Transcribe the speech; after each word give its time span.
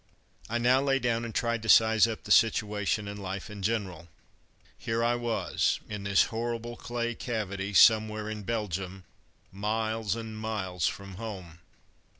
I 0.49 0.57
now 0.57 0.81
lay 0.81 0.97
down 0.97 1.23
and 1.25 1.35
tried 1.35 1.61
to 1.61 1.69
size 1.69 2.07
up 2.07 2.23
the 2.23 2.31
situation 2.31 3.07
and 3.07 3.21
life 3.21 3.51
in 3.51 3.61
general. 3.61 4.07
Here 4.75 5.03
I 5.03 5.13
was, 5.13 5.79
in 5.87 6.05
this 6.05 6.23
horrible 6.33 6.75
clay 6.75 7.13
cavity, 7.13 7.75
somewhere 7.75 8.27
in 8.27 8.41
Belgium, 8.41 9.03
miles 9.51 10.15
and 10.15 10.39
miles 10.39 10.87
from 10.87 11.17
home. 11.17 11.59